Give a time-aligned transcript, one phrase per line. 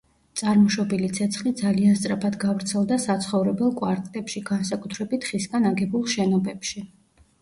[0.39, 6.85] წარმოშობილი ცეცხლი ძალიან სწრაფად გავრცელდა საცხოვრებელ კვარტლებში, განსაკუთრებით ხისგან აგებულ შენობებში.